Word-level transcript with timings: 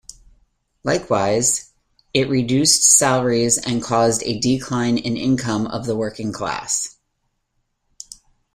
Likewise, 0.83 1.73
it 2.11 2.27
reduced 2.27 2.81
salaries 2.97 3.59
and 3.59 3.83
caused 3.83 4.23
a 4.23 4.39
decline 4.39 4.97
in 4.97 5.15
income 5.15 5.67
of 5.67 5.85
the 5.85 5.95
working 5.95 6.33
class. 6.33 6.97